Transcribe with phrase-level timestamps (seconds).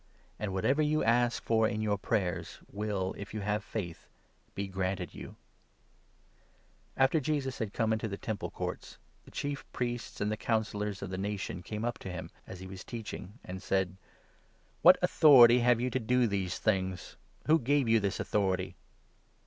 [0.39, 4.07] And what 22 ever you ask for in your prayers will, if you have faith,
[4.55, 5.37] be granted you." Jesus
[6.97, 10.31] After Jesus had come into the Temple Courts, 23 and the the Chief Priests and
[10.31, 13.33] the Councillors of the Nation chief Priests, came up to him as he was teaching,
[13.45, 13.95] and said:"
[14.81, 17.15] What authority have you to do these things?
[17.45, 18.75] Who gave you this authority